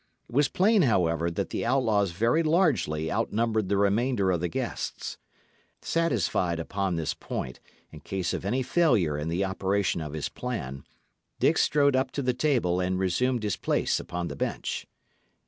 [0.27, 5.19] It was plain, however, that the outlaws very largely outnumbered the remainder of the guests.
[5.79, 7.59] Satisfied upon this point,
[7.91, 10.83] in case of any failure in the operation of his plan,
[11.39, 14.87] Dick strode up to the table and resumed his place upon the bench.